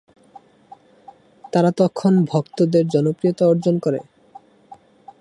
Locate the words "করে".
3.79-3.99